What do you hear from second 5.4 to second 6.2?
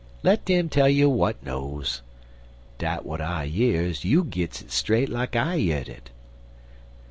yeard it."